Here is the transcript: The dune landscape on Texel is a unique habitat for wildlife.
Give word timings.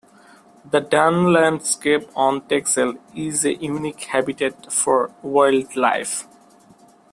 The 0.65 0.79
dune 0.79 1.31
landscape 1.31 2.09
on 2.15 2.41
Texel 2.47 2.95
is 3.13 3.45
a 3.45 3.53
unique 3.57 4.01
habitat 4.05 4.73
for 4.73 5.13
wildlife. 5.21 6.25